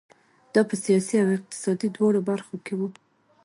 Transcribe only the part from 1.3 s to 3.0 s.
اقتصادي دواړو برخو کې وو.